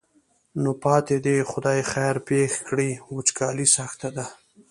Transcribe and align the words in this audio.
نو 0.61 0.71
پاتې 0.83 1.15
دې 1.25 1.37
خدای 1.51 1.79
خیر 1.91 2.15
پېښ 2.29 2.51
کړي 2.67 2.91
وچکالي 3.15 3.67
سخته 3.77 4.07
ده. 4.15 4.25